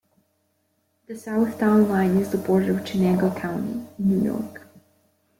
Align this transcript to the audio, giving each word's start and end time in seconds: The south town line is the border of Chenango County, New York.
The 1.05 1.15
south 1.15 1.59
town 1.59 1.87
line 1.87 2.17
is 2.17 2.31
the 2.31 2.39
border 2.39 2.75
of 2.75 2.83
Chenango 2.83 3.37
County, 3.39 3.85
New 3.99 4.19
York. 4.23 4.65